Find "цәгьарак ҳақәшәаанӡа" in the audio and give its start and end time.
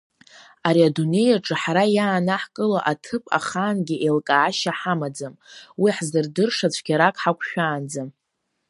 6.73-8.03